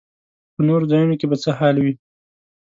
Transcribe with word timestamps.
په 0.53 0.61
نورو 0.67 0.89
ځایونو 0.91 1.15
کې 1.19 1.25
به 1.31 1.37
څه 1.43 1.49
حال 1.59 1.75
وي. 1.83 1.93